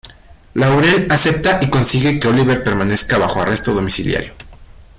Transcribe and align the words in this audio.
Laurel 0.55 1.05
acepta 1.11 1.59
y 1.61 1.69
consigue 1.69 2.19
que 2.19 2.27
Oliver 2.27 2.63
permanezca 2.63 3.19
bajo 3.19 3.39
arresto 3.39 3.71
domiciliario. 3.75 4.33